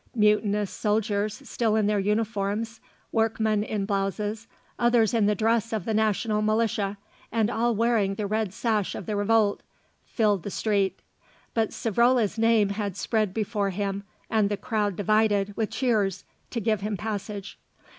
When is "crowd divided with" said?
14.57-15.69